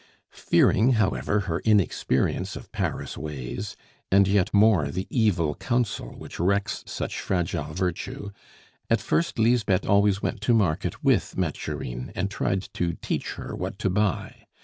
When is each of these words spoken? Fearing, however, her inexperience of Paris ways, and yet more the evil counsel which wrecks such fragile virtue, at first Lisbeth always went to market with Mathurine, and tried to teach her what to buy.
Fearing, 0.33 0.93
however, 0.93 1.41
her 1.41 1.59
inexperience 1.59 2.55
of 2.55 2.71
Paris 2.71 3.19
ways, 3.19 3.75
and 4.11 4.27
yet 4.27 4.51
more 4.51 4.87
the 4.87 5.05
evil 5.11 5.53
counsel 5.53 6.17
which 6.17 6.39
wrecks 6.39 6.83
such 6.87 7.19
fragile 7.19 7.75
virtue, 7.75 8.31
at 8.89 8.99
first 8.99 9.37
Lisbeth 9.37 9.85
always 9.85 10.19
went 10.19 10.41
to 10.41 10.55
market 10.55 11.03
with 11.03 11.37
Mathurine, 11.37 12.11
and 12.15 12.31
tried 12.31 12.63
to 12.73 12.93
teach 12.93 13.33
her 13.33 13.55
what 13.55 13.77
to 13.77 13.91
buy. 13.91 14.47